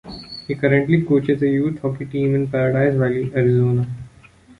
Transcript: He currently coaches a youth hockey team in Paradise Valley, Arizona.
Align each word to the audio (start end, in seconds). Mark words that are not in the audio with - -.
He 0.47 0.55
currently 0.55 1.03
coaches 1.03 1.43
a 1.43 1.47
youth 1.47 1.79
hockey 1.83 2.05
team 2.07 2.33
in 2.33 2.47
Paradise 2.47 2.95
Valley, 2.97 3.31
Arizona. 3.35 3.85